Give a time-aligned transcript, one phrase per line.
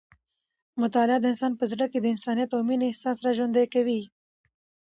[0.81, 4.01] مطالعه د انسان په زړه کې د انسانیت او مینې احساس راژوندی کوي.